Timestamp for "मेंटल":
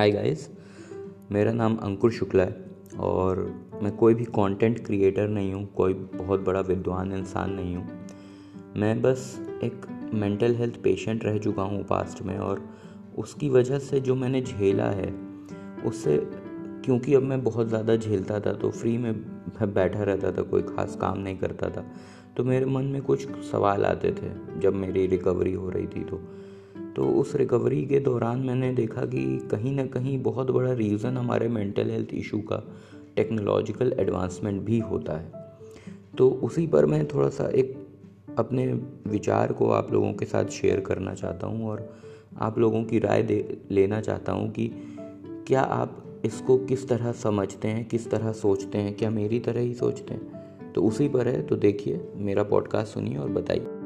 10.14-10.54, 31.48-31.90